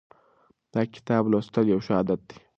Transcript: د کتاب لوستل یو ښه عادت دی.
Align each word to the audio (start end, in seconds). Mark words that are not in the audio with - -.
د 0.73 0.75
کتاب 0.93 1.23
لوستل 1.31 1.65
یو 1.73 1.79
ښه 1.85 1.93
عادت 1.97 2.21
دی. 2.29 2.37